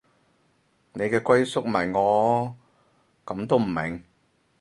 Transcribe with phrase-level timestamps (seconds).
[0.93, 2.55] 你嘅歸宿咪係我，
[3.23, 4.03] 噉都唔明